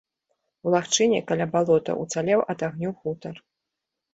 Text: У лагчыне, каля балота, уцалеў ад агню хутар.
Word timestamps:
У 0.69 0.73
лагчыне, 0.75 1.19
каля 1.31 1.47
балота, 1.53 1.91
уцалеў 2.05 2.39
ад 2.55 2.59
агню 2.69 2.91
хутар. 3.03 3.35